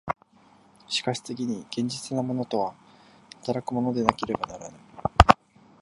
[0.87, 2.73] しかし次に現実的なものとは
[3.45, 4.75] 働くものでなければならぬ。